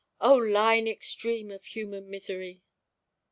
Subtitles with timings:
[0.19, 2.63] O line extreme of human misery!